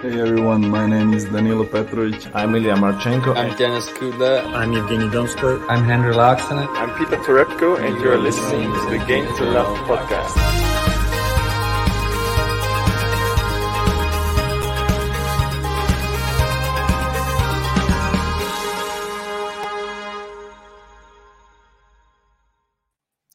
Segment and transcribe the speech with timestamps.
[0.00, 2.34] Hey everyone, my name is Danilo Petrovic.
[2.34, 3.36] I'm Ilya Marchenko.
[3.36, 4.44] I'm Denis Kudla.
[4.54, 5.64] I'm Evgeny Donskoy.
[5.68, 6.68] I'm Henri Laaksonen.
[6.76, 10.65] I'm Peter Torebko, and you're listening to the Game to Love podcast.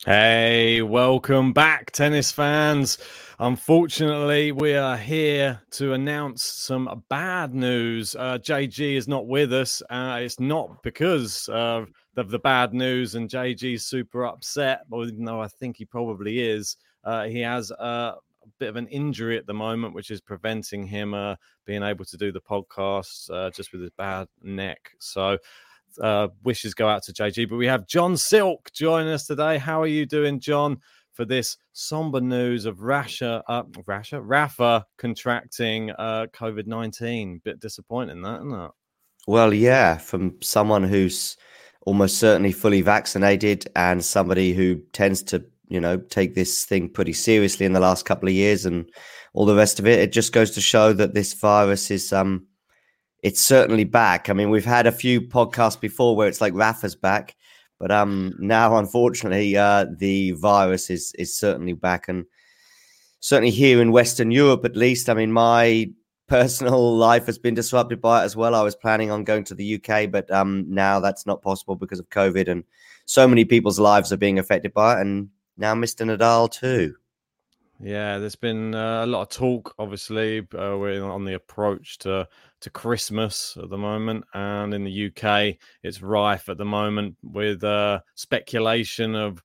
[0.04, 2.98] Hey, welcome back, tennis fans.
[3.38, 8.16] Unfortunately, we are here to announce some bad news.
[8.16, 9.84] Uh, JG is not with us.
[9.92, 11.86] Uh, it's not because uh,
[12.18, 16.78] of the bad news, and JG's super upset, even though I think he probably is.
[17.04, 18.16] Uh, he has a
[18.58, 22.18] bit of an injury at the moment, which is preventing him uh, being able to
[22.18, 24.94] do the podcast uh, just with his bad neck.
[24.98, 25.38] So,
[26.00, 27.50] uh, wishes go out to JG.
[27.50, 29.58] But we have John Silk joining us today.
[29.58, 30.80] How are you doing, John?
[31.14, 38.22] For this somber news of Rasha, uh, Rasha, Rafa contracting uh, COVID nineteen, bit disappointing,
[38.22, 38.72] that isn't it?
[39.28, 41.38] Well, yeah, from someone who's
[41.86, 47.14] almost certainly fully vaccinated and somebody who tends to, you know, take this thing pretty
[47.14, 48.90] seriously in the last couple of years and
[49.34, 50.00] all the rest of it.
[50.00, 52.48] It just goes to show that this virus is um
[53.22, 54.30] it's certainly back.
[54.30, 57.36] I mean, we've had a few podcasts before where it's like Rafa's back,
[57.80, 62.26] but um, now unfortunately, uh, the virus is is certainly back, and
[63.20, 65.10] certainly here in Western Europe, at least.
[65.10, 65.92] I mean, my
[66.28, 68.56] personal life has been disrupted by it as well.
[68.56, 72.00] I was planning on going to the UK, but um, now that's not possible because
[72.00, 72.64] of COVID, and
[73.06, 76.06] so many people's lives are being affected by it, and now Mr.
[76.06, 76.96] Nadal too.
[77.84, 79.74] Yeah, there's been uh, a lot of talk.
[79.80, 82.28] Obviously, uh, on the approach to
[82.62, 87.64] to Christmas at the moment, and in the UK, it's rife at the moment with
[87.64, 89.44] uh, speculation of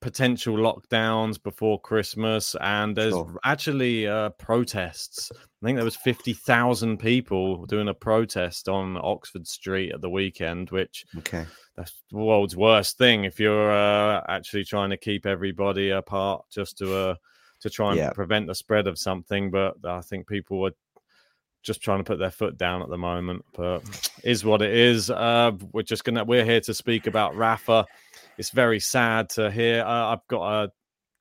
[0.00, 3.38] potential lockdowns before Christmas, and there's Sure.
[3.44, 5.32] actually uh, protests.
[5.34, 10.10] I think there was fifty thousand people doing a protest on Oxford Street at the
[10.10, 11.46] weekend, which Okay.
[11.74, 16.76] that's the world's worst thing if you're uh, actually trying to keep everybody apart just
[16.78, 17.14] to uh,
[17.60, 18.10] to try and Yeah.
[18.10, 19.50] prevent the spread of something.
[19.50, 20.72] But I think people are
[21.64, 23.44] just trying to put their foot down at the moment.
[23.56, 23.82] But
[24.22, 25.10] is what it is.
[25.10, 27.86] Uh, we're just gonna we're here to speak about Rafa.
[28.38, 29.82] It's very sad to hear.
[29.82, 30.72] Uh, I've got a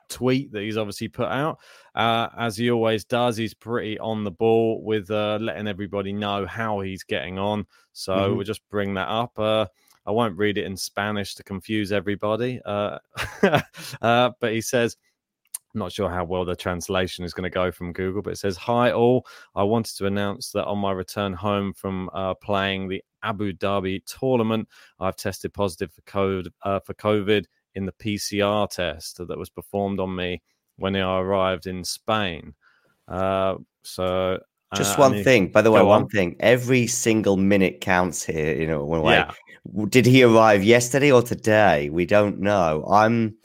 [0.09, 1.59] tweet that he's obviously put out.
[1.95, 6.45] Uh, as he always does, he's pretty on the ball with uh, letting everybody know
[6.45, 7.65] how he's getting on.
[7.93, 8.35] So Mhm.
[8.35, 9.37] we'll just bring that up.
[9.37, 9.65] Uh,
[10.05, 12.59] I won't read it in Spanish to confuse everybody.
[12.65, 12.99] Uh,
[14.01, 14.97] uh, but he says,
[15.73, 18.37] I'm not sure how well the translation is going to go from Google, but it
[18.37, 19.25] says, Hi, all.
[19.55, 24.01] I wanted to announce that on my return home from uh, playing the Abu Dhabi
[24.05, 24.67] tournament,
[24.99, 29.99] I've tested positive for COVID, uh, for COVID in the PCR test that was performed
[29.99, 30.43] on me
[30.77, 32.53] when I arrived in Spain.
[33.07, 34.39] Uh, so,
[34.75, 36.09] Just uh, one he- thing, by the way, one on.
[36.09, 36.35] thing.
[36.39, 38.53] Every single minute counts here.
[38.55, 39.27] You know, when like,
[39.65, 39.85] Yeah.
[39.89, 41.89] did he arrive yesterday or today?
[41.89, 42.85] We don't know.
[42.87, 43.37] I'm,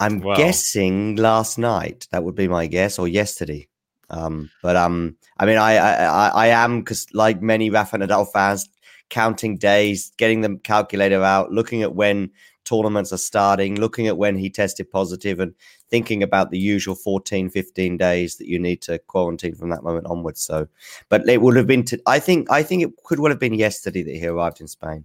[0.00, 2.06] I'm Well- guessing last night.
[2.12, 3.68] That would be my guess, or yesterday.
[4.10, 8.30] Um, but um, I mean, I, I, I, I am because like many Rafa Nadal
[8.32, 8.68] fans,
[9.10, 12.30] counting days, getting the calculator out, looking at when
[12.64, 15.54] tournaments are starting, looking at when he tested positive and
[15.90, 20.06] thinking about the usual 14, 15 days that you need to quarantine from that moment
[20.06, 20.40] onwards.
[20.42, 20.68] So,
[21.08, 23.54] but it would have been, to, I think, I think it could well have been
[23.54, 25.04] yesterday that he arrived in Spain.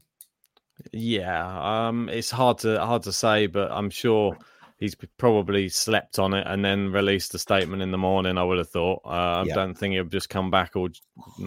[0.92, 4.38] Yeah, um, it's hard to hard to say, but I'm sure
[4.84, 8.38] he's probably slept on it and then released a statement in the morning.
[8.38, 9.02] I would have thought.
[9.06, 10.90] Uh, I don't think he'll just come back or,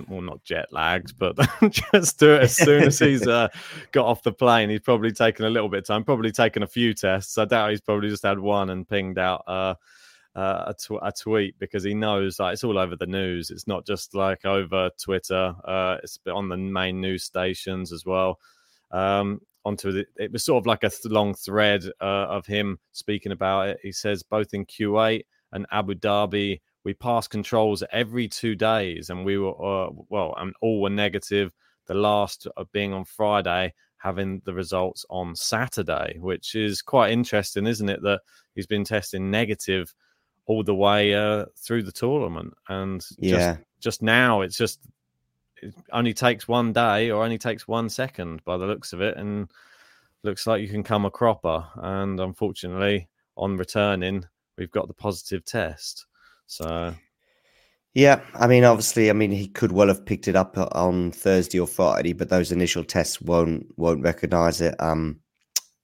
[0.08, 1.36] well, not jet lagged, but
[1.92, 3.48] just do it as soon as he's uh,
[3.92, 4.70] got off the plane.
[4.70, 7.36] He's probably taken a little bit of time, probably taken a few tests.
[7.36, 9.44] I doubt he's probably just had one and pinged out.
[9.46, 9.74] Uh,
[10.34, 13.50] uh, a, tw- a, tweet because he knows like it's all over the news.
[13.50, 15.54] It's not just like over Twitter.
[15.62, 18.38] Uh, it's on the main news stations as well.
[18.90, 22.78] Um, onto the, it was sort of like a th- long thread uh, of him
[22.92, 23.78] speaking about it.
[23.82, 29.24] He says both in Kuwait and Abu Dhabi, we pass controls every two days, and
[29.24, 31.52] we were uh, well, and all were negative.
[31.86, 37.66] The last of being on Friday, having the results on Saturday, which is quite interesting,
[37.66, 38.02] isn't it?
[38.02, 38.20] That
[38.54, 39.92] he's been testing negative
[40.46, 43.30] all the way uh, through the tournament, and yeah.
[43.30, 44.78] just just now it's just
[45.62, 49.16] it only takes one day or only takes one second by the looks of it,
[49.16, 49.50] and
[50.22, 51.64] looks like you can come a cropper.
[51.76, 54.24] And unfortunately, on returning,
[54.58, 56.06] we've got the positive test.
[56.46, 56.94] So,
[57.94, 61.58] yeah, I mean, obviously, I mean, he could well have picked it up on Thursday
[61.58, 64.74] or Friday, but those initial tests won't won't recognize it.
[64.80, 65.20] Um,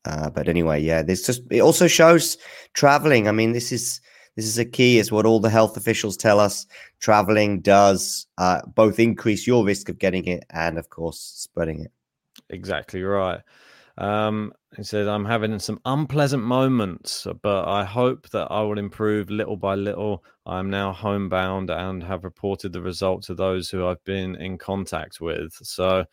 [0.04, 2.36] uh, but anyway, yeah, this just it also shows
[2.74, 3.28] traveling.
[3.28, 4.00] I mean, this is
[4.36, 6.66] this is a key, is what all the health officials tell us.
[7.00, 11.92] Traveling does uh, both increase your risk of getting it and, of course, spreading it.
[12.50, 13.40] Exactly right.
[13.98, 19.28] Um, he said, I'm having some unpleasant moments, but I hope that I will improve
[19.28, 20.24] little by little.
[20.46, 25.20] I'm now homebound and have reported the result to those who I've been in contact
[25.20, 25.52] with.
[25.62, 26.06] So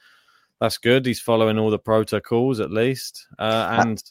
[0.60, 1.06] that's good.
[1.06, 3.27] He's following all the protocols at least.
[3.39, 4.04] Uh, and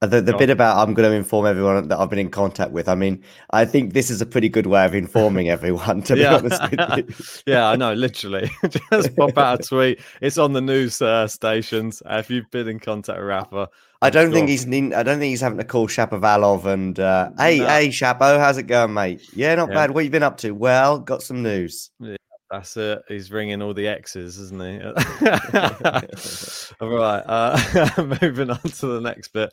[0.00, 2.88] the, the bit about I'm going to inform everyone that I've been in contact with.
[2.88, 6.02] I mean, I think this is a pretty good way of informing everyone.
[6.02, 6.38] To yeah.
[6.38, 7.92] be honest, yeah, I know.
[7.94, 8.48] Literally,
[8.92, 10.00] just pop out a tweet.
[10.20, 12.02] It's on the news uh, stations.
[12.06, 13.68] Uh, if you've been in contact with Rafa,
[14.00, 14.34] I don't sure.
[14.34, 14.66] think he's.
[14.66, 17.66] I don't think he's having to call Shapovalov and uh, hey, no.
[17.66, 19.22] hey, Shapo, how's it going, mate?
[19.34, 19.74] Yeah, not yeah.
[19.74, 19.90] bad.
[19.90, 20.52] What you been up to?
[20.52, 21.90] Well, got some news.
[21.98, 22.16] Yeah.
[22.50, 23.02] That's it.
[23.08, 24.80] He's ringing all the X's, isn't he?
[26.80, 27.22] all right.
[27.26, 29.52] Uh, moving on to the next bit.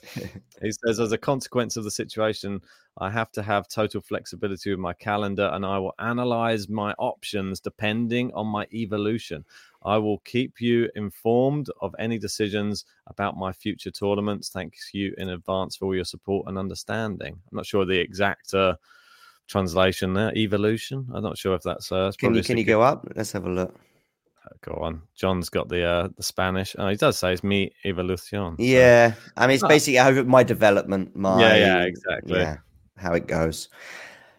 [0.62, 2.62] He says, as a consequence of the situation,
[2.98, 7.60] I have to have total flexibility with my calendar and I will analyze my options
[7.60, 9.44] depending on my evolution.
[9.84, 14.48] I will keep you informed of any decisions about my future tournaments.
[14.48, 17.34] Thanks you in advance for all your support and understanding.
[17.34, 18.54] I'm not sure the exact.
[18.54, 18.76] Uh,
[19.48, 20.36] translation there.
[20.36, 21.08] Evolution.
[21.14, 21.92] I'm not sure if that's.
[21.92, 23.08] Uh, can you can you go up?
[23.16, 23.76] Let's have a look.
[24.46, 25.02] Uh, go on.
[25.16, 26.76] John's got the uh, the Spanish.
[26.78, 28.56] Oh, he does say it's me evolution.
[28.58, 28.64] So.
[28.64, 31.16] Yeah, I mean it's basically my development.
[31.16, 32.40] My yeah, yeah, exactly.
[32.40, 32.58] Yeah,
[32.98, 33.70] how it goes.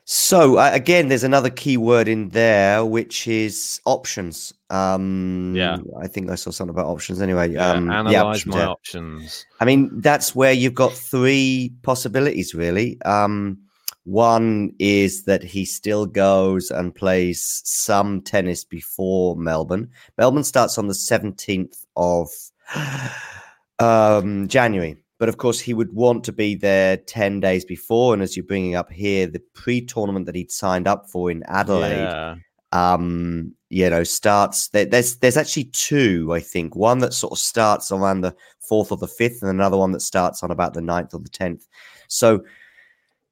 [0.08, 4.54] So uh, again, there's another key word in there, which is options.
[4.70, 7.20] Um, yeah, I think I saw something about options.
[7.20, 8.68] Anyway, yeah, um, analyze options, my yeah.
[8.68, 9.46] options.
[9.58, 13.02] I mean, that's where you've got three possibilities, really.
[13.02, 13.58] Um,
[14.06, 19.90] one is that he still goes and plays some tennis before Melbourne.
[20.16, 22.28] Melbourne starts on the 17th of
[23.80, 24.96] um, January.
[25.18, 28.14] But of course, he would want to be there 10 days before.
[28.14, 31.42] And as you're bringing up here, the pre tournament that he'd signed up for in
[31.48, 32.34] Adelaide, yeah.
[32.70, 34.68] um, you know, starts.
[34.68, 36.76] There, there's there's actually two, I think.
[36.76, 38.36] One that sort of starts around the
[38.70, 41.30] 4th or the 5th, and another one that starts on about the 9th or the
[41.30, 41.66] 10th.
[42.08, 42.44] So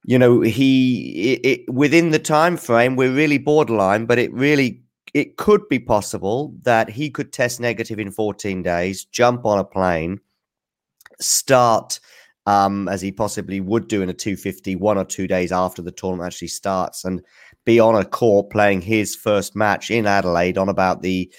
[0.05, 4.83] you know he it, it, within the time frame we're really borderline but it really
[5.15, 9.65] it could be possible that he could test negative in 14 days jump on a
[9.65, 10.21] plane
[11.21, 11.99] start
[12.47, 15.93] um, as he possibly would do in a 250 one or two days after the
[15.93, 17.23] tournament actually starts and
[17.65, 21.33] be on a court playing his first match in adelaide on about the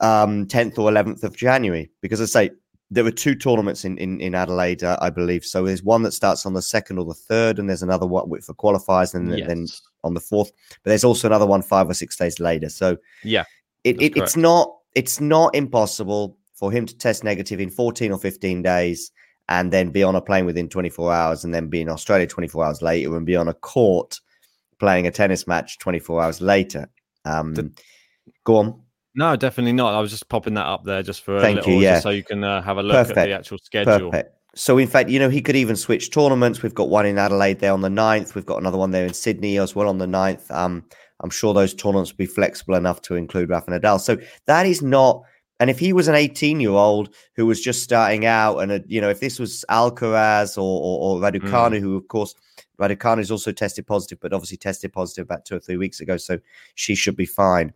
[0.00, 1.90] um, 10th or 11th of january.
[2.00, 2.50] Because i say
[2.90, 5.44] there were two tournaments in in, in Adelaide, uh, I believe.
[5.44, 8.28] So there's one that starts on the second or the third, and there's another one
[8.40, 9.46] for qualifiers, and yes.
[9.46, 9.66] then
[10.04, 10.50] on the fourth.
[10.82, 12.68] But there's also another one five or six days later.
[12.68, 13.44] So yeah,
[13.84, 18.18] it, it it's not it's not impossible for him to test negative in 14 or
[18.18, 19.12] 15 days
[19.48, 22.64] and then be on a plane within 24 hours and then be in Australia 24
[22.64, 24.20] hours later and be on a court
[24.78, 26.88] playing a tennis match 24 hours later.
[27.24, 27.70] Um, the,
[28.44, 28.82] go on.
[29.14, 29.94] No, definitely not.
[29.94, 32.00] I was just popping that up there just for Thank little, you, yeah.
[32.00, 33.18] so you can uh, have a look Perfect.
[33.18, 34.10] at the actual schedule.
[34.10, 34.34] Perfect.
[34.54, 36.62] So, in fact, you know, he could even switch tournaments.
[36.62, 38.34] We've got one in Adelaide there on the 9th.
[38.34, 40.50] We've got another one there in Sydney as well on the 9th.
[40.50, 40.84] Um,
[41.20, 44.00] I'm sure those tournaments will be flexible enough to include Rafa Nadal.
[44.00, 45.22] So that is not
[45.60, 48.78] And if he was an 18 year old who was just starting out, and, uh,
[48.86, 51.80] you know, if this was Alcaraz or, or, or Raducanu, mm.
[51.80, 52.34] who, of course,
[52.80, 56.16] Raducanu is also tested positive, but obviously tested positive about two or three weeks ago.
[56.16, 56.38] So
[56.74, 57.72] she should be fine.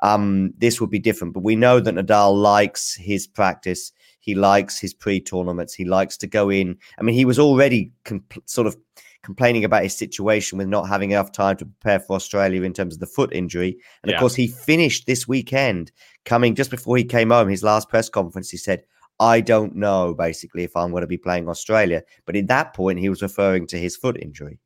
[0.00, 1.34] Um, this would be different.
[1.34, 3.92] But we know that Nadal likes his practice.
[4.20, 5.74] He likes his pre tournaments.
[5.74, 6.76] He likes to go in.
[6.98, 8.76] I mean, he was already comp- sort of
[9.22, 12.94] complaining about his situation with not having enough time to prepare for Australia in terms
[12.94, 13.76] of the foot injury.
[14.02, 14.16] And yeah.
[14.16, 15.92] of course, he finished this weekend
[16.24, 18.50] coming just before he came home, his last press conference.
[18.50, 18.84] He said,
[19.22, 22.02] I don't know basically if I'm going to be playing Australia.
[22.26, 24.58] But at that point, he was referring to his foot injury.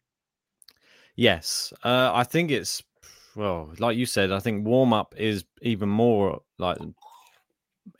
[1.14, 1.74] Yes.
[1.84, 2.82] Uh, I think it's,
[3.34, 6.78] well, like you said, I think warm up is even more like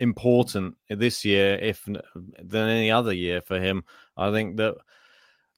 [0.00, 3.84] important this year if than any other year for him.
[4.16, 4.76] I think that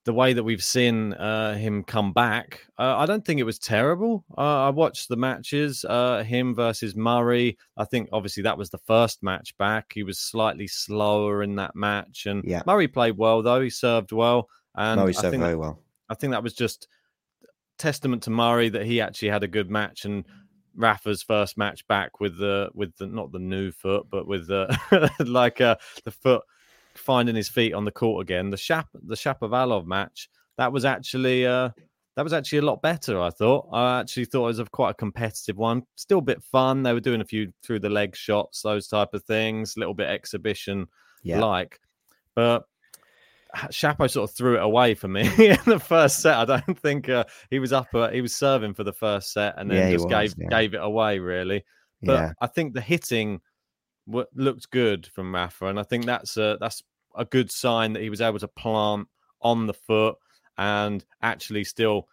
[0.09, 3.59] the way that we've seen uh, him come back, uh, I don't think it was
[3.59, 4.25] terrible.
[4.39, 7.59] Uh, I watched the matches, uh, him versus Murray.
[7.77, 9.93] I think obviously that was the first match back.
[9.95, 12.63] He was slightly slower in that match, and yeah.
[12.65, 13.61] Murray played well though.
[13.61, 15.79] He served well, and Murray served very well.
[16.09, 16.89] I think that was just
[17.77, 20.25] testament to Murray that he actually had a good match and.
[20.77, 25.11] Rafa's first match back with the with the not the new foot, but with the
[25.27, 25.75] like uh,
[26.05, 26.45] the foot
[26.97, 28.51] finding his feet on the court again.
[28.51, 30.29] The Shap the Shapovalov match
[30.59, 31.71] that was actually uh,
[32.17, 33.21] that was actually a lot better.
[33.21, 33.69] I thought.
[33.73, 35.85] I actually thought it was a quite a competitive one.
[35.95, 36.83] Still a bit fun.
[36.83, 39.77] They were doing a few through the leg shots, those type of things.
[39.77, 40.87] A little bit exhibition
[41.25, 41.81] like,
[42.35, 42.65] but.
[43.57, 46.37] Shapo sort of threw it away for me in the first set.
[46.37, 47.89] I don't think uh, he was up.
[47.95, 50.49] Uh, he was serving for the first set and then yeah, just was, gave yeah.
[50.51, 51.65] gave it away really.
[52.03, 52.33] But yeah.
[52.43, 53.41] I think the hitting
[54.35, 56.83] looked good from Rafa, and I think that's a that's
[57.17, 59.09] a good sign that he was able to plant
[59.41, 60.17] on the foot
[60.57, 62.09] and actually still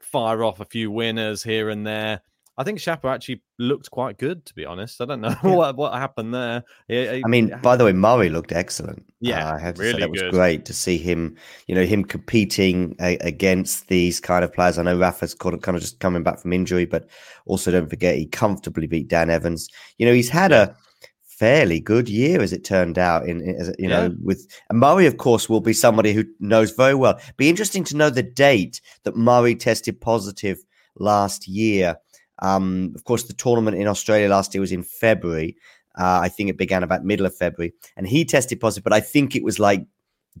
[0.00, 2.20] fire off a few winners here and there.
[2.58, 5.02] I think Shapo actually looked quite good, to be honest.
[5.02, 5.54] I don't know yeah.
[5.54, 6.64] what what happened there.
[6.90, 9.04] I mean, by the way, Murray looked excellent.
[9.20, 10.32] Yeah, uh, I have to really say that was good.
[10.32, 11.36] great to see him.
[11.66, 14.78] You know, him competing a- against these kind of players.
[14.78, 17.08] I know Rafa's kind of, kind of just coming back from injury, but
[17.44, 19.68] also don't forget he comfortably beat Dan Evans.
[19.98, 20.74] You know, he's had a
[21.36, 25.48] fairly good year as it turned out in, in you know with Murray of course
[25.48, 27.20] will be somebody who knows very well.
[27.36, 30.58] Be interesting to know the date that Murray tested positive
[30.98, 31.96] last year.
[32.40, 35.56] Um, of course the tournament in Australia last year was in February.
[35.98, 39.00] Uh, I think it began about middle of February and he tested positive but I
[39.00, 39.86] think it was like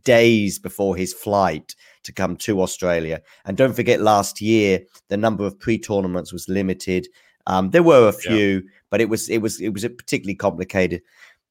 [0.02, 1.74] days before his flight
[2.04, 3.20] to come to Australia.
[3.44, 7.08] And don't forget last year the number of pre-tournaments was limited
[7.46, 8.70] um, there were a few, yeah.
[8.90, 11.02] but it was it was it was particularly complicated.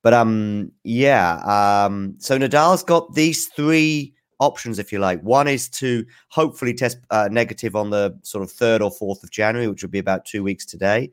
[0.02, 1.38] But um, yeah.
[1.86, 5.22] Um, so Nadal's got these three options, if you like.
[5.22, 9.32] One is to hopefully test uh, negative on the sort of third or fourth of
[9.32, 11.12] January, which would be about two weeks today.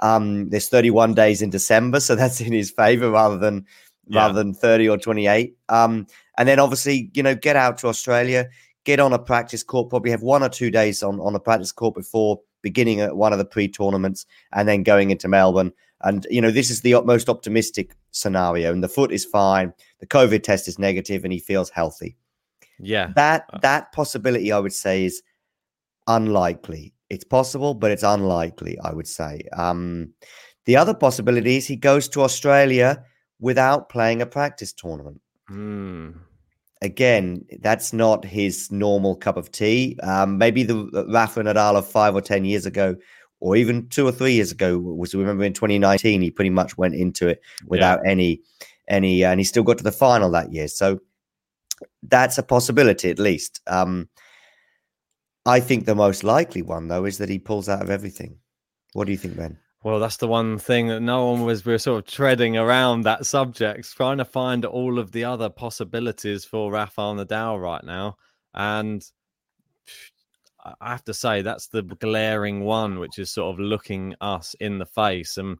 [0.00, 3.66] Um, there's 31 days in December, so that's in his favor rather than
[4.08, 4.22] yeah.
[4.22, 5.54] rather than 30 or 28.
[5.68, 6.06] Um,
[6.38, 8.48] and then obviously, you know, get out to Australia,
[8.84, 11.72] get on a practice court, probably have one or two days on on a practice
[11.72, 15.72] court before beginning at one of the pre tournaments and then going into Melbourne.
[16.02, 18.72] And, you know, this is the most optimistic scenario.
[18.72, 19.72] And the foot is fine.
[20.00, 22.16] The COVID test is negative and he feels healthy.
[22.78, 23.12] Yeah.
[23.14, 25.22] That, uh that possibility, I would say, is
[26.06, 26.94] unlikely.
[27.10, 29.42] It's possible, but it's unlikely, I would say.
[29.52, 30.12] Um,
[30.64, 33.04] the other possibility is he goes to Australia
[33.38, 35.20] without playing a practice tournament.
[35.50, 36.14] Mm
[36.82, 39.98] again, that's not his normal cup of tea.
[40.02, 42.96] Um, maybe the Rafa Nadal of five or 10 years ago,
[43.40, 46.94] or even two or three years ago, was remember in 2019, he pretty much went
[46.94, 48.10] into it without yeah.
[48.10, 48.40] any,
[48.88, 50.68] any, and he still got to the final that year.
[50.68, 51.00] So
[52.02, 53.60] that's a possibility at least.
[53.66, 54.08] Um,
[55.46, 58.38] I think the most likely one, though, is that he pulls out of everything.
[58.92, 59.58] What do you think, Ben?
[59.84, 61.64] Well, that's the one thing that no one was.
[61.64, 65.50] We are sort of treading around that subject, trying to find all of the other
[65.50, 68.16] possibilities for Rafael Nadal right now.
[68.54, 69.04] And
[70.80, 74.78] I have to say, that's the glaring one, which is sort of looking us in
[74.78, 75.36] the face.
[75.36, 75.58] And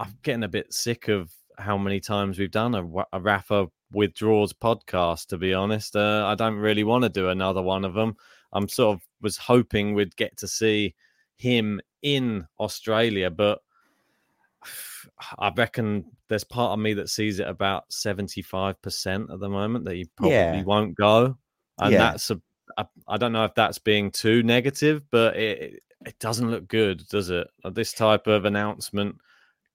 [0.00, 4.52] I'm getting a bit sick of how many times we've done a, a Rafa withdraws
[4.52, 5.26] podcast.
[5.28, 8.16] To be honest, uh, I don't really want to do another one of them.
[8.52, 10.96] I'm sort of was hoping we'd get to see
[11.36, 13.60] him in Australia, but
[15.38, 19.94] I reckon there's part of me that sees it about 75% at the moment that
[19.94, 20.62] he probably yeah.
[20.62, 21.36] won't go.
[21.78, 21.98] And yeah.
[21.98, 22.40] that's a,
[22.76, 27.06] I, I don't know if that's being too negative, but it, it doesn't look good,
[27.08, 27.48] does it?
[27.72, 29.16] This type of announcement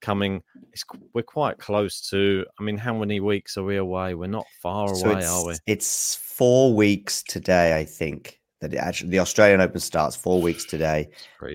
[0.02, 2.46] coming, it's, we're quite close to.
[2.60, 4.14] I mean, how many weeks are we away?
[4.14, 5.56] We're not far so away, are we?
[5.66, 11.10] It's four weeks today, I think that actually the Australian Open starts four weeks today.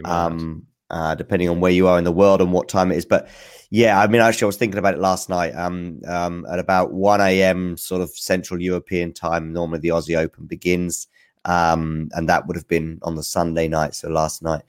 [0.06, 3.04] Um, uh, depending on where you are in the world and what time it is.
[3.04, 3.28] But
[3.70, 5.54] yeah, I mean, actually, I was thinking about it last night.
[5.54, 7.76] Um, um, at about one a.m.
[7.76, 11.06] sort of Central European time, normally the Aussie Open begins,
[11.44, 14.62] um, and that would have been on the Sunday night, so last night.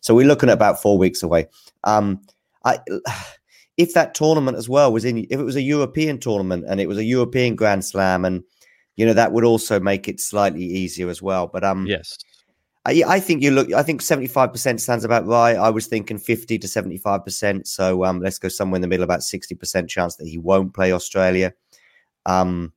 [0.00, 1.48] So we're looking at about four weeks away.
[1.84, 2.20] Um,
[2.64, 2.78] I,
[3.78, 6.88] if that tournament as well was in, if it was a European tournament and it
[6.88, 8.44] was a European Grand Slam, and
[8.96, 11.46] you know that would also make it slightly easier as well.
[11.46, 12.18] But um, yes,
[12.84, 13.72] I, I think you look.
[13.72, 15.56] I think seventy five percent sounds about right.
[15.56, 17.66] I was thinking fifty to seventy five percent.
[17.66, 19.04] So um, let's go somewhere in the middle.
[19.04, 21.52] About sixty percent chance that he won't play Australia.
[22.26, 22.72] Um,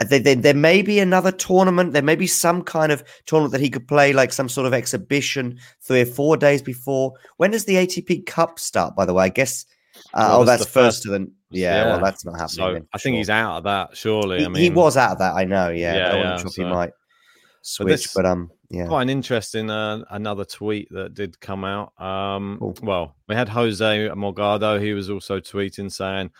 [0.00, 1.92] there, there, there, may be another tournament.
[1.92, 4.74] There may be some kind of tournament that he could play, like some sort of
[4.74, 7.12] exhibition, three or four days before.
[7.36, 8.96] When does the ATP Cup start?
[8.96, 9.66] By the way, I guess.
[10.14, 11.30] Uh, well, oh, that's, that's first of the.
[11.50, 12.82] Yeah, yeah, well, that's not happening.
[12.82, 13.18] So I think sure.
[13.18, 13.96] he's out of that.
[13.96, 15.34] Surely, he, I mean, he was out of that.
[15.34, 15.70] I know.
[15.70, 16.48] Yeah, yeah, I yeah so.
[16.50, 16.92] he might
[17.62, 18.86] switch, but, but um, yeah.
[18.86, 21.92] Quite an interesting uh, another tweet that did come out.
[22.00, 22.76] Um, cool.
[22.82, 24.80] Well, we had Jose Morgado.
[24.80, 26.30] He was also tweeting saying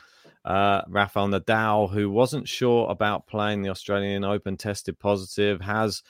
[0.44, 6.02] uh, Rafael Nadal, who wasn't sure about playing the Australian Open, tested positive, has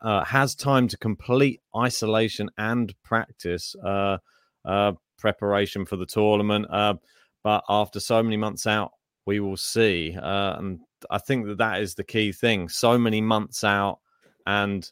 [0.00, 4.18] uh, has time to complete isolation and practice uh,
[4.64, 6.66] uh preparation for the tournament.
[6.70, 6.94] Uh,
[7.44, 8.92] but after so many months out,
[9.26, 10.16] we will see.
[10.16, 12.68] Uh, and I think that that is the key thing.
[12.68, 13.98] So many months out,
[14.46, 14.90] and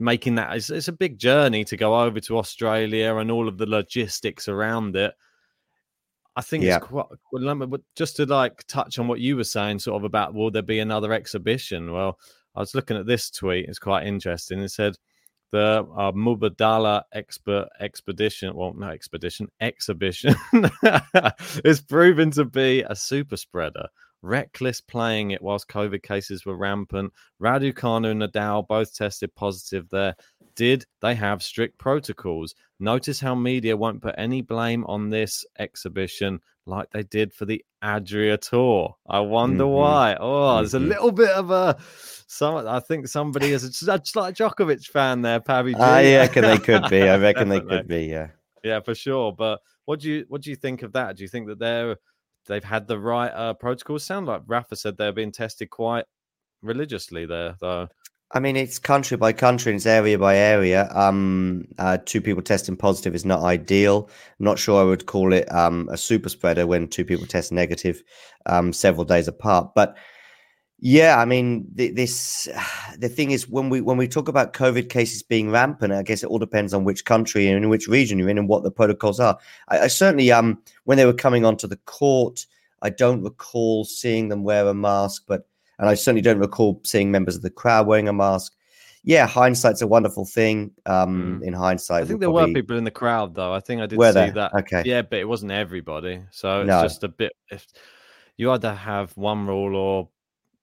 [0.00, 3.58] making that it's, it's, a big journey to go over to Australia and all of
[3.58, 5.12] the logistics around it.
[6.36, 6.78] I think yeah.
[6.78, 7.06] it's quite
[7.68, 10.62] but just to like touch on what you were saying, sort of about will there
[10.62, 11.92] be another exhibition?
[11.92, 12.18] Well,
[12.54, 14.60] I was looking at this tweet, it's quite interesting.
[14.60, 14.96] It said
[15.50, 20.34] the uh, Mubadala expert expedition, well, no expedition, exhibition
[21.64, 23.88] is proven to be a super spreader
[24.22, 27.12] reckless playing it whilst COVID cases were rampant.
[27.40, 30.14] Raducanu and Nadal both tested positive there.
[30.60, 32.54] Did they have strict protocols?
[32.78, 37.64] Notice how media won't put any blame on this exhibition like they did for the
[37.82, 38.94] Adria Tour.
[39.08, 39.72] I wonder mm-hmm.
[39.72, 40.16] why.
[40.20, 40.56] Oh, mm-hmm.
[40.58, 40.88] there's a mm-hmm.
[40.88, 41.78] little bit of a
[42.26, 42.68] some.
[42.68, 45.74] I think somebody is a, just like Djokovic fan there, Pabby.
[45.76, 47.08] I reckon they could be.
[47.08, 48.04] I reckon they could be.
[48.04, 48.28] Yeah,
[48.62, 49.32] yeah, for sure.
[49.32, 51.16] But what do you what do you think of that?
[51.16, 51.96] Do you think that they're
[52.48, 54.04] they've had the right uh, protocols.
[54.04, 56.04] Sound like Rafa said they're being tested quite
[56.60, 57.88] religiously there, though.
[58.32, 60.88] I mean, it's country by country, and it's area by area.
[60.94, 64.08] Um, uh, two people testing positive is not ideal.
[64.38, 68.04] not sure I would call it um, a super spreader when two people test negative
[68.46, 69.74] um, several days apart.
[69.74, 69.96] But
[70.78, 72.48] yeah, I mean, this
[72.98, 76.22] the thing is when we when we talk about COVID cases being rampant, I guess
[76.22, 78.70] it all depends on which country and in which region you're in and what the
[78.70, 79.38] protocols are.
[79.68, 82.46] I, I certainly um when they were coming onto the court,
[82.80, 85.49] I don't recall seeing them wear a mask, but
[85.80, 88.54] and I certainly don't recall seeing members of the crowd wearing a mask.
[89.02, 90.72] Yeah, hindsight's a wonderful thing.
[90.84, 91.46] Um, mm.
[91.46, 92.52] in hindsight, I think there probably...
[92.52, 93.54] were people in the crowd though.
[93.54, 94.32] I think I did were see there?
[94.32, 94.54] that.
[94.54, 96.82] Okay, yeah, but it wasn't everybody, so it's no.
[96.82, 97.32] just a bit.
[97.50, 97.66] If,
[98.36, 100.08] you either have one rule or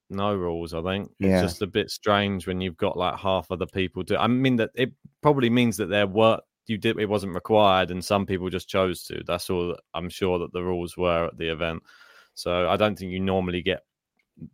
[0.10, 0.74] no rules.
[0.74, 1.42] I think yeah.
[1.42, 4.16] it's just a bit strange when you've got like half of the people do.
[4.18, 8.06] I mean that it probably means that there were you did it wasn't required, and
[8.06, 9.24] some people just chose to.
[9.26, 9.76] That's all.
[9.96, 11.82] I'm sure that the rules were at the event.
[12.36, 13.82] So I don't think you normally get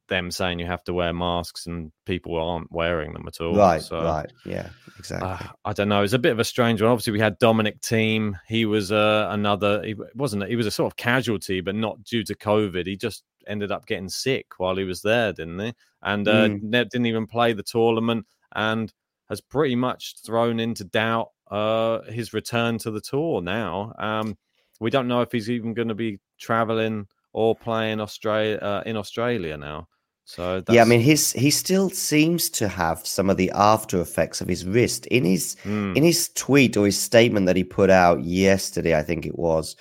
[0.07, 3.55] them saying you have to wear masks and people aren't wearing them at all.
[3.55, 5.29] Right, so, right, yeah, exactly.
[5.29, 6.03] Uh, I don't know.
[6.03, 6.91] It's a bit of a strange one.
[6.91, 8.39] Obviously, we had Dominic Thiem.
[8.47, 9.83] He was uh, another.
[9.83, 10.47] He wasn't.
[10.47, 12.87] He was a sort of casualty, but not due to COVID.
[12.87, 15.73] He just ended up getting sick while he was there, didn't he?
[16.01, 16.71] And uh, mm.
[16.71, 18.91] didn't even play the tournament and
[19.29, 23.93] has pretty much thrown into doubt uh, his return to the tour now.
[23.97, 24.37] Um,
[24.79, 28.95] we don't know if he's even going to be traveling or playing Australia uh, in
[28.95, 29.87] Australia now.
[30.25, 30.73] So that's...
[30.73, 34.47] yeah, I mean, his he still seems to have some of the after effects of
[34.47, 35.95] his wrist in his mm.
[35.97, 38.97] in his tweet or his statement that he put out yesterday.
[38.97, 39.75] I think it was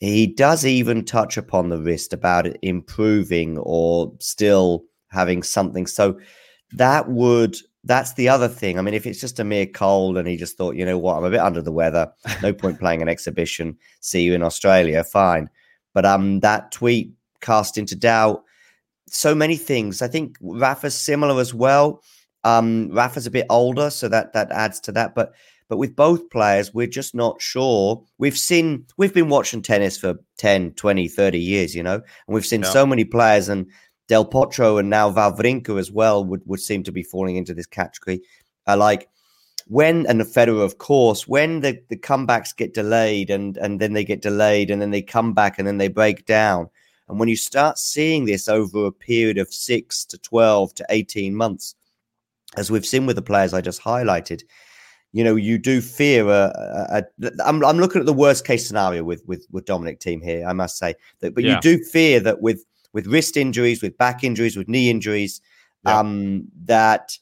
[0.00, 5.86] he does even touch upon the wrist about it improving or still having something.
[5.86, 6.18] So
[6.72, 8.78] that would that's the other thing.
[8.78, 11.16] I mean, if it's just a mere cold and he just thought, you know what,
[11.16, 12.10] I'm a bit under the weather,
[12.42, 13.76] no point playing an exhibition.
[14.00, 15.50] See you in Australia, fine.
[15.94, 18.44] But um, that tweet cast into doubt
[19.06, 20.02] so many things.
[20.02, 22.02] I think Rafa's similar as well.
[22.42, 25.14] Um, Rafa's a bit older, so that that adds to that.
[25.14, 25.32] But
[25.68, 28.02] but with both players, we're just not sure.
[28.18, 32.44] We've seen, we've been watching tennis for 10, 20, 30 years, you know, and we've
[32.44, 32.68] seen yeah.
[32.68, 33.66] so many players and
[34.06, 37.66] Del Potro and now Wawrinka as well would, would seem to be falling into this
[37.66, 38.20] category.
[38.66, 39.08] Uh, like
[39.66, 43.92] when, and the Federer, of course, when the, the comebacks get delayed and, and then
[43.92, 46.68] they get delayed and then they come back and then they break down.
[47.08, 51.34] And when you start seeing this over a period of six to 12 to 18
[51.34, 51.74] months,
[52.56, 54.42] as we've seen with the players I just highlighted,
[55.12, 56.52] you know, you do fear a,
[56.90, 60.22] a, a I'm, I'm looking at the worst case scenario with with with Dominic Thiem
[60.22, 60.44] here.
[60.46, 61.54] I must say that, but yeah.
[61.54, 65.40] you do fear that with with wrist injuries, with back injuries, with knee injuries,
[65.84, 66.00] yeah.
[66.00, 67.16] um, that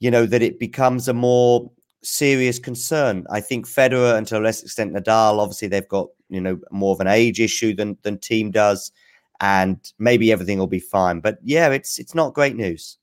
[0.00, 1.70] you know that it becomes a more
[2.02, 3.26] serious concern.
[3.30, 6.94] I think Federer, and to a less extent Nadal, obviously they've got you know more
[6.94, 8.92] of an age issue than than Thiem does,
[9.40, 11.20] and maybe everything will be fine.
[11.20, 12.98] But yeah, it's it's not great news.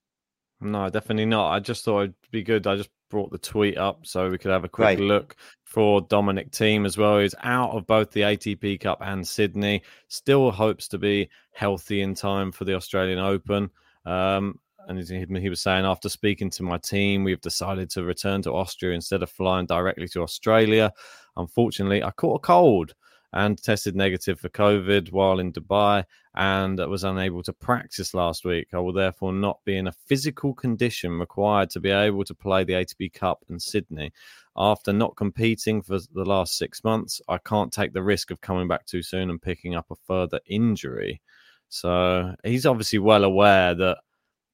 [0.62, 1.52] No, definitely not.
[1.52, 2.66] I just thought it'd be good.
[2.66, 5.00] I just brought the tweet up so we could have a quick right.
[5.00, 7.20] look for Dominic Thiem as well.
[7.20, 9.84] He's out of both the ATP Cup and Sydney.
[10.08, 13.70] Still hopes to be healthy in time for the Australian Open.
[14.06, 18.54] Um, and he was saying after speaking to my team, we've decided to return to
[18.54, 20.92] Austria instead of flying directly to Australia.
[21.38, 22.94] Unfortunately, I caught a cold
[23.34, 28.68] and tested negative for COVID while in Dubai and was unable to practice last week.
[28.74, 32.64] I will therefore not be in a physical condition required to be able to play
[32.64, 34.14] the ATP Cup in Sydney.
[34.56, 38.70] After not competing for the last six months, I can't take the risk of coming
[38.70, 41.22] back too soon and picking up a further injury.
[41.68, 43.98] So he's obviously well aware that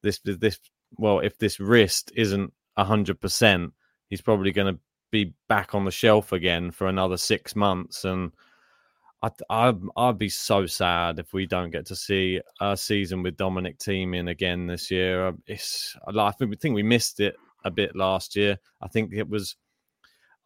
[0.01, 0.59] this this
[0.97, 3.71] well, if this wrist isn't hundred percent,
[4.09, 4.79] he's probably going to
[5.11, 8.31] be back on the shelf again for another six months and
[9.23, 13.37] I'd, I'd, I'd be so sad if we don't get to see a season with
[13.37, 15.27] Dominic in again this year.
[15.27, 18.57] Um, it's I think we missed it a bit last year.
[18.81, 19.55] I think it was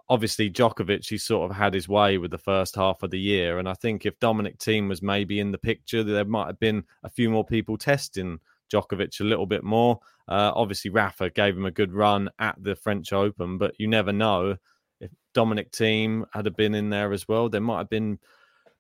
[0.10, 1.08] obviously Djokovic.
[1.08, 3.76] He sort of had his way with the first half of the year, and I
[3.76, 7.30] think if Dominic Thiem was maybe in the picture, there might have been a few
[7.30, 8.40] more people testing
[8.72, 10.00] Djokovic a little bit more.
[10.28, 14.12] Uh, obviously, Rafa gave him a good run at the French Open, but you never
[14.12, 14.58] know
[15.00, 17.50] if Dominic Thiem had been in there as well.
[17.50, 18.20] There might have been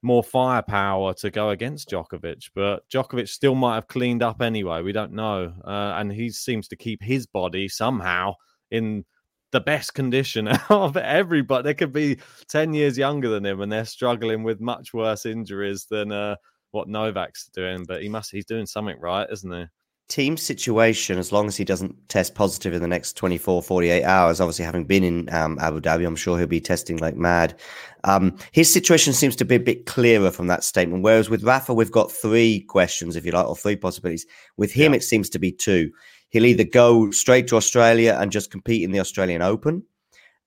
[0.02, 4.82] more firepower to go against Djokovic, but Djokovic still might have cleaned up anyway.
[4.82, 8.36] We don't know, uh, and he seems to keep his body somehow
[8.72, 9.06] in
[9.52, 11.64] the best condition of everybody.
[11.64, 12.18] They could be
[12.48, 16.36] ten years younger than him, and they're struggling with much worse injuries than uh,
[16.76, 17.86] what Novak's doing.
[17.88, 19.66] But he must—he's doing something right, isn't he?
[20.08, 24.40] Thiem situation, as long as he doesn't test positive in the next 24, 48 hours,
[24.40, 27.60] obviously having been in um, Abu Dhabi, I'm sure he'll be testing like mad.
[28.04, 31.02] Um, his situation seems to be a bit clearer from that statement.
[31.02, 34.28] Whereas with Rafa, we've got three questions, if you like, or three possibilities.
[34.58, 34.98] With him, yeah.
[34.98, 35.92] it seems to be two.
[36.30, 39.84] He'll either go straight to Australia and just compete in the Australian Open,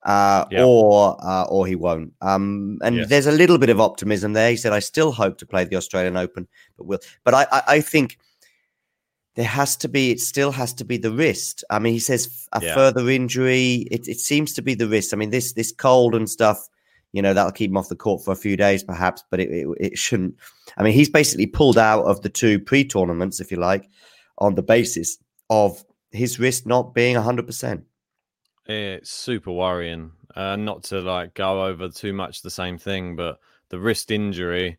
[0.04, 0.64] uh, yeah.
[0.64, 2.12] or uh, or he won't.
[2.20, 3.08] Um, and yes.
[3.08, 4.50] there's a little bit of optimism there.
[4.50, 7.62] He said, "I still hope to play the Australian Open, but will." But I, I,
[7.66, 8.18] I think
[9.38, 12.48] there has to be it still has to be the wrist i mean he says
[12.54, 12.74] a yeah.
[12.74, 16.28] further injury it, it seems to be the wrist i mean this this cold and
[16.28, 16.68] stuff
[17.12, 19.48] you know that'll keep him off the court for a few days perhaps but it,
[19.48, 20.34] it, it shouldn't
[20.76, 23.88] i mean he's basically pulled out of the two pre-tournaments if you like
[24.38, 25.18] on the basis
[25.50, 27.82] of his wrist not being 100%
[28.68, 33.38] it's super worrying uh, not to like go over too much the same thing but
[33.70, 34.78] the wrist injury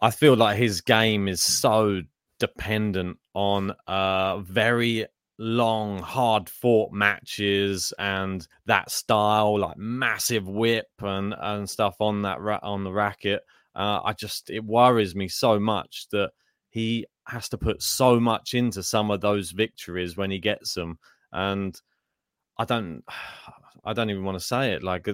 [0.00, 2.00] i feel like his game is so
[2.38, 5.06] dependent on uh, very
[5.38, 12.40] long, hard fought matches and that style, like massive whip and and stuff on that
[12.40, 13.42] ra- on the racket.
[13.74, 16.30] Uh, I just it worries me so much that
[16.70, 20.98] he has to put so much into some of those victories when he gets them,
[21.32, 21.80] and
[22.58, 23.02] I don't,
[23.84, 24.82] I don't even want to say it.
[24.82, 25.08] Like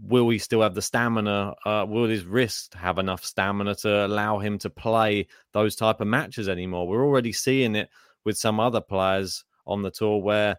[0.00, 1.54] will he still have the stamina?
[1.64, 6.06] Uh, will his wrist have enough stamina to allow him to play those type of
[6.06, 6.86] matches anymore?
[6.86, 7.88] We're already seeing it
[8.24, 10.58] with some other players on the tour where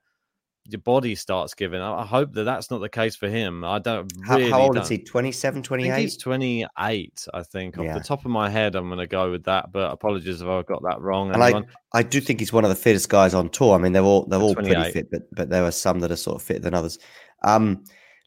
[0.67, 1.81] your body starts giving.
[1.81, 3.63] I hope that that's not the case for him.
[3.63, 4.11] I don't.
[4.27, 4.83] Really how, how, old don't.
[4.83, 4.97] is he?
[4.97, 5.99] 27, 28?
[5.99, 7.77] he's 28, I think.
[7.77, 7.97] Off yeah.
[7.97, 9.71] the top of my head, I'm going to go with that.
[9.71, 11.31] But apologies if I got that wrong.
[11.31, 11.61] And I,
[11.93, 13.75] I do think he's one of the fittest guys on tour.
[13.75, 16.15] I mean, they're all they're all pretty fit, but but there are some that are
[16.15, 16.97] sort of fitter than others.
[17.43, 17.83] Um,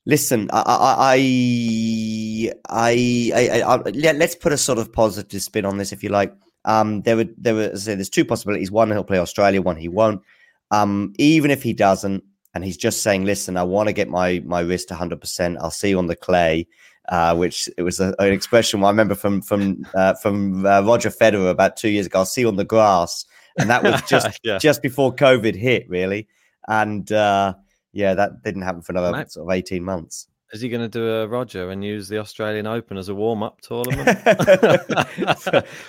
[0.09, 3.77] Listen, I, I, I, I, I,
[4.13, 6.33] let's put a sort of positive spin on this, if you like.
[6.65, 8.71] Um, there were, there were, say, there's two possibilities.
[8.71, 9.61] One, he'll play Australia.
[9.61, 10.23] One, he won't.
[10.71, 14.43] Um, even if he doesn't, and he's just saying, "Listen, I want to get my
[14.45, 15.21] my wrist 100.
[15.21, 16.67] percent I'll see you on the clay."
[17.09, 21.09] Uh, which it was a, an expression I remember from from uh, from uh, Roger
[21.09, 22.19] Federer about two years ago.
[22.19, 23.25] I'll see you on the grass,
[23.59, 24.59] and that was just yeah.
[24.59, 26.29] just before COVID hit, really.
[26.69, 27.55] And uh,
[27.93, 30.29] yeah, that didn't happen for another Mate, sort of 18 months.
[30.53, 33.43] Is he going to do a Roger and use the Australian Open as a warm
[33.43, 34.07] up tournament?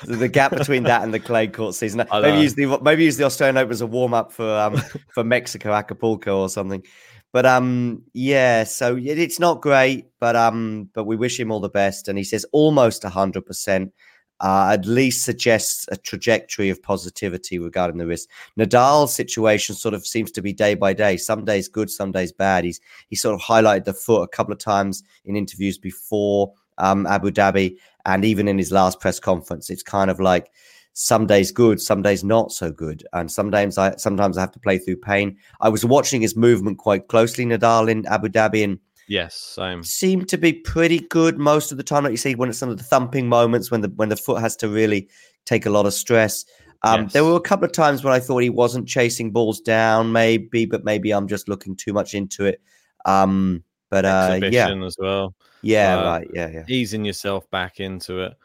[0.05, 2.05] the gap between that and the clay court season.
[2.11, 4.75] Maybe use the maybe use the Australian Open as a warm up for um
[5.13, 6.83] for Mexico Acapulco or something.
[7.31, 11.69] But um yeah, so it's not great, but um but we wish him all the
[11.69, 12.09] best.
[12.09, 13.93] And he says almost hundred percent.
[14.41, 18.29] Uh, at least suggests a trajectory of positivity regarding the risk.
[18.57, 21.17] Nadal's situation sort of seems to be day by day.
[21.17, 22.63] Some days good, some days bad.
[22.63, 27.05] He's he sort of highlighted the foot a couple of times in interviews before um,
[27.07, 29.69] Abu Dhabi and even in his last press conference.
[29.69, 30.51] It's kind of like
[30.93, 34.59] some days good, some days not so good, and sometimes I sometimes I have to
[34.59, 35.37] play through pain.
[35.61, 39.83] I was watching his movement quite closely, Nadal in Abu Dhabi, and Yes, same.
[39.83, 42.03] Seem to be pretty good most of the time.
[42.03, 44.39] Like you see, when it's some of the thumping moments, when the when the foot
[44.39, 45.09] has to really
[45.45, 46.45] take a lot of stress.
[46.83, 47.13] Um, yes.
[47.13, 50.65] There were a couple of times when I thought he wasn't chasing balls down, maybe,
[50.65, 52.61] but maybe I'm just looking too much into it.
[53.03, 55.33] Um, but uh, yeah, as well.
[55.63, 56.27] Yeah, uh, right.
[56.31, 56.63] Yeah, yeah.
[56.67, 58.37] Easing yourself back into it,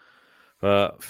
[0.63, 1.05] but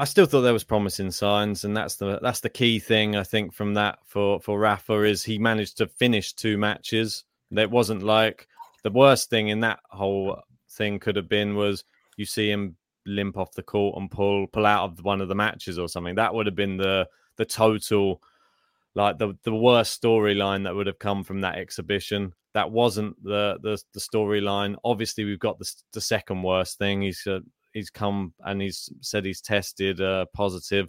[0.00, 3.22] I still thought there was promising signs, and that's the that's the key thing I
[3.22, 7.22] think from that for for Rafa is he managed to finish two matches.
[7.56, 8.48] It wasn't like
[8.86, 11.82] the worst thing in that whole thing could have been was
[12.16, 15.34] you see him limp off the court and pull pull out of one of the
[15.34, 16.14] matches or something.
[16.14, 18.22] That would have been the the total
[18.94, 22.32] like the the worst storyline that would have come from that exhibition.
[22.54, 24.76] That wasn't the the, the storyline.
[24.84, 27.02] Obviously, we've got the the second worst thing.
[27.02, 27.40] He's uh,
[27.72, 30.88] he's come and he's said he's tested uh, positive,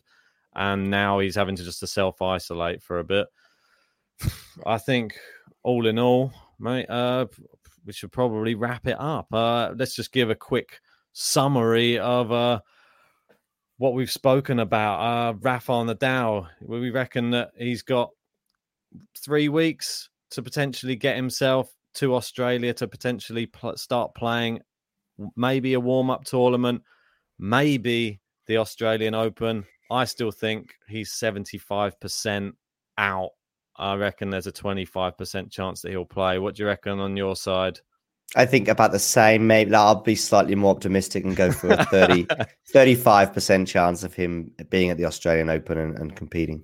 [0.54, 3.26] and now he's having to just to self isolate for a bit.
[4.68, 5.18] I think
[5.64, 7.26] all in all, mate, uh,
[7.88, 9.34] we should probably wrap it up.
[9.34, 10.82] Uh, let's just give a quick
[11.14, 12.60] summary of uh,
[13.78, 15.00] what we've spoken about.
[15.00, 18.12] Uh, Rafael Nadal, we reckon that he's got
[19.18, 24.60] three weeks to potentially get himself to Australia to potentially pl- start playing
[25.38, 26.84] maybe a warm up tournament,
[27.40, 29.64] maybe the Australian Open.
[29.90, 32.52] I still think he's 75%
[32.98, 33.30] out
[33.78, 36.40] I reckon there's a 25% chance that he'll play.
[36.40, 37.80] What do you reckon on your side?
[38.36, 39.48] I think about the same.
[39.48, 42.26] Maybe I'll be slightly more optimistic and go for a 30,
[42.74, 46.64] 35% chance of him being at the Australian Open and, and competing.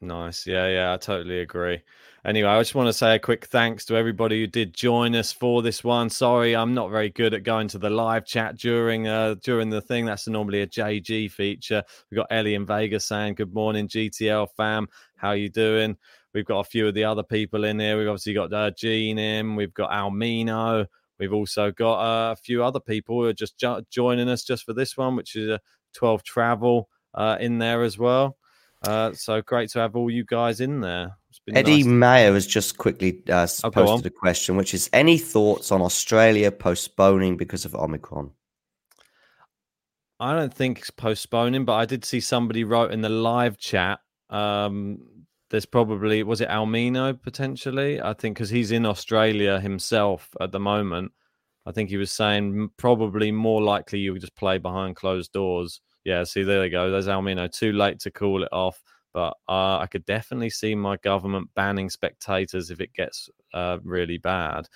[0.00, 0.46] Nice.
[0.46, 1.82] Yeah, yeah, I totally agree.
[2.24, 5.32] Anyway, I just want to say a quick thanks to everybody who did join us
[5.32, 6.10] for this one.
[6.10, 9.80] Sorry, I'm not very good at going to the live chat during uh during the
[9.80, 10.04] thing.
[10.04, 11.82] That's normally a JG feature.
[12.10, 14.86] We've got Ellie and Vegas saying good morning, GTL fam.
[15.16, 15.96] How are you doing?
[16.32, 17.98] We've got a few of the other people in here.
[17.98, 19.56] We've obviously got uh, Gene in.
[19.56, 20.86] We've got Almino.
[21.18, 24.64] We've also got uh, a few other people who are just jo- joining us just
[24.64, 25.60] for this one, which is a
[25.94, 28.36] 12 travel uh, in there as well.
[28.82, 31.16] Uh, so great to have all you guys in there.
[31.52, 35.70] Eddie nice Mayer has just quickly uh, oh, posted a question, which is any thoughts
[35.70, 38.30] on Australia postponing because of Omicron?
[40.18, 44.00] I don't think it's postponing, but I did see somebody wrote in the live chat
[44.30, 45.00] um,
[45.50, 48.00] there's probably was it Almino potentially?
[48.00, 51.12] I think because he's in Australia himself at the moment.
[51.66, 55.80] I think he was saying probably more likely you would just play behind closed doors.
[56.04, 56.90] Yeah, see there they go.
[56.90, 57.50] There's Almino.
[57.52, 58.80] Too late to call it off,
[59.12, 64.18] but uh, I could definitely see my government banning spectators if it gets uh, really
[64.18, 64.66] bad.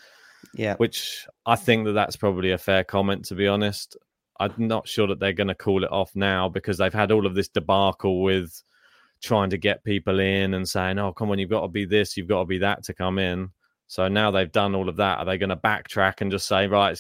[0.54, 3.96] Yeah, which I think that that's probably a fair comment to be honest.
[4.40, 7.24] I'm not sure that they're going to call it off now because they've had all
[7.24, 8.62] of this debacle with
[9.22, 12.16] trying to get people in and saying, "Oh, come on, you've got to be this,
[12.16, 13.50] you've got to be that to come in."
[13.86, 15.18] So now they've done all of that.
[15.18, 16.98] Are they going to backtrack and just say, "Right,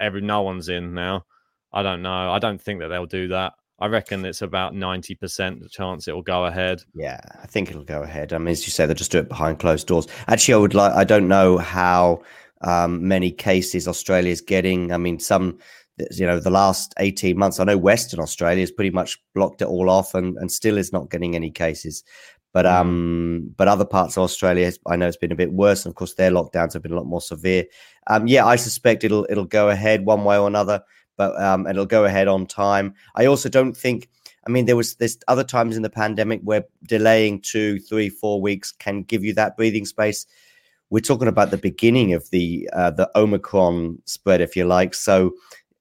[0.00, 1.24] every no one's in now"?
[1.72, 2.30] I don't know.
[2.30, 3.54] I don't think that they'll do that.
[3.78, 6.82] I reckon it's about ninety percent chance it will go ahead.
[6.94, 8.32] Yeah, I think it'll go ahead.
[8.32, 10.06] I mean, as you say, they'll just do it behind closed doors.
[10.28, 10.92] Actually, I would like.
[10.92, 12.22] I don't know how
[12.60, 14.92] um, many cases Australia's getting.
[14.92, 15.58] I mean, some
[16.10, 19.68] you know the last 18 months i know western australia has pretty much blocked it
[19.68, 22.02] all off and, and still is not getting any cases.
[22.52, 22.72] But mm.
[22.72, 25.96] um but other parts of australia i know it's been a bit worse and of
[25.96, 27.64] course their lockdowns have been a lot more severe.
[28.08, 30.82] Um yeah i suspect it'll it'll go ahead one way or another
[31.16, 32.94] but um it'll go ahead on time.
[33.14, 34.08] I also don't think
[34.46, 38.40] i mean there was there's other times in the pandemic where delaying two three four
[38.40, 40.26] weeks can give you that breathing space.
[40.90, 44.92] We're talking about the beginning of the uh, the omicron spread if you like.
[44.92, 45.32] So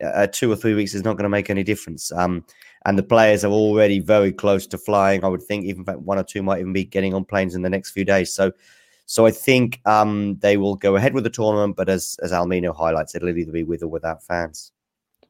[0.04, 2.12] uh, two or three weeks is not going to make any difference.
[2.12, 2.46] Um,
[2.86, 5.24] and the players are already very close to flying.
[5.24, 7.70] I would think even one or two might even be getting on planes in the
[7.70, 8.34] next few days.
[8.34, 8.52] So,
[9.06, 11.76] so I think um, they will go ahead with the tournament.
[11.76, 14.72] But as as Almino highlights, it'll either be with or without fans.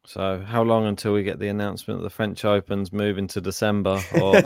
[0.08, 4.02] So, how long until we get the announcement that the French Open's moving to December?
[4.20, 4.36] Or...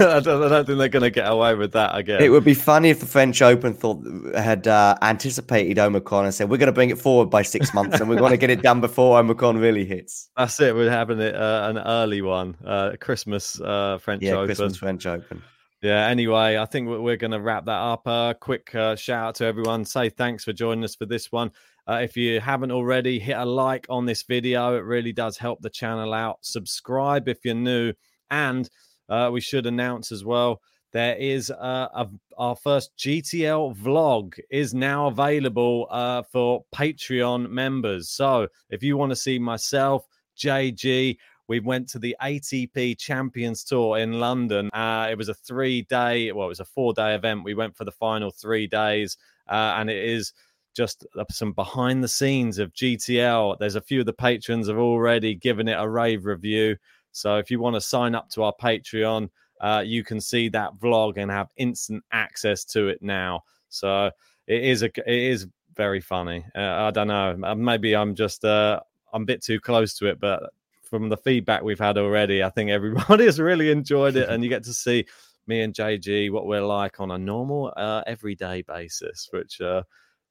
[0.00, 2.22] I, don't, I, don't, think they're going to get away with that again.
[2.22, 4.02] It would be funny if the French Open thought
[4.34, 8.00] had uh, anticipated Omicron and said, "We're going to bring it forward by six months,
[8.00, 10.74] and we're going to get it done before Omicron really hits." That's it.
[10.74, 14.46] We're having it uh, an early one, uh, Christmas uh, French yeah, Open.
[14.46, 15.42] Christmas French Open.
[15.82, 16.06] Yeah.
[16.06, 18.06] Anyway, I think we're going to wrap that up.
[18.06, 19.84] A uh, quick uh, shout out to everyone.
[19.84, 21.52] Say thanks for joining us for this one.
[21.88, 24.76] Uh, if you haven't already, hit a like on this video.
[24.76, 26.38] It really does help the channel out.
[26.42, 27.92] Subscribe if you're new.
[28.30, 28.68] And
[29.08, 30.60] uh, we should announce as well
[30.92, 38.10] there is uh, a, our first GTL vlog is now available uh, for Patreon members.
[38.10, 41.16] So if you want to see myself, JG,
[41.48, 44.70] we went to the ATP Champions Tour in London.
[44.72, 47.44] Uh, it was a three day, well, it was a four day event.
[47.44, 49.16] We went for the final three days,
[49.48, 50.32] uh, and it is
[50.74, 53.58] just some behind the scenes of GTL.
[53.58, 56.76] There's a few of the patrons have already given it a rave review.
[57.12, 59.28] So if you want to sign up to our Patreon,
[59.60, 63.42] uh, you can see that vlog and have instant access to it now.
[63.68, 64.10] So
[64.46, 66.44] it is a it is very funny.
[66.54, 67.36] Uh, I don't know.
[67.56, 68.80] Maybe I'm just uh,
[69.12, 70.50] I'm a bit too close to it, but
[70.82, 74.48] from the feedback we've had already, I think everybody has really enjoyed it, and you
[74.48, 75.06] get to see
[75.46, 79.82] me and JG what we're like on a normal, uh, everyday basis, which uh,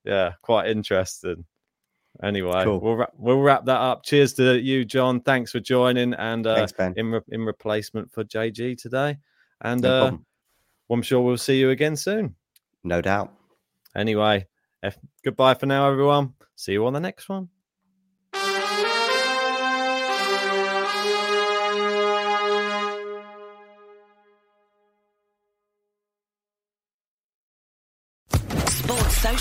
[0.03, 1.45] yeah, quite interesting.
[2.23, 2.79] Anyway, cool.
[2.79, 4.03] we'll we'll wrap that up.
[4.03, 5.21] Cheers to you, John.
[5.21, 9.17] Thanks for joining, and uh, Thanks, in re- in replacement for JG today.
[9.61, 12.35] And no uh, well, I'm sure we'll see you again soon.
[12.83, 13.33] No doubt.
[13.95, 14.47] Anyway,
[14.83, 16.33] F- goodbye for now, everyone.
[16.55, 17.49] See you on the next one.